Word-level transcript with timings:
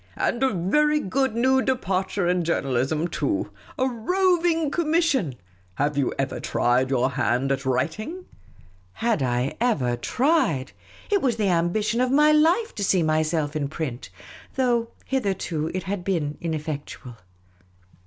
"And 0.15 0.41
a 0.41 0.49
very 0.51 0.99
good 0.99 1.35
new 1.35 1.61
departure 1.61 2.27
in 2.27 2.43
journalism 2.43 3.07
too! 3.07 3.51
A 3.77 3.87
roving 3.87 4.71
commission! 4.71 5.35
Have 5.75 5.95
you 5.95 6.11
ever 6.17 6.39
tried 6.39 6.89
your 6.89 7.11
hand 7.11 7.51
at 7.51 7.67
writing?'' 7.67 8.25
Had 9.05 9.21
I 9.21 9.53
ever 9.61 9.95
tried! 9.95 10.71
It 11.11 11.21
was 11.21 11.35
the 11.35 11.49
ambition 11.49 12.01
of 12.01 12.09
my 12.09 12.31
life 12.31 12.73
to 12.73 12.83
see 12.83 13.03
myself 13.03 13.55
in 13.55 13.67
print; 13.67 14.09
though, 14.55 14.89
hitherto, 15.05 15.69
it 15.71 15.83
had 15.83 16.03
been 16.03 16.35
ineffectual. 16.41 17.17